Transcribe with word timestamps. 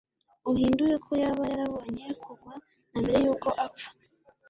Uhindure 0.51 0.95
ko 1.05 1.11
yaba 1.23 1.43
yarabonye 1.51 2.05
kugwa 2.23 2.53
na 2.91 2.97
mbere 3.03 3.17
yuko 3.23 3.49
apfa 3.65 3.89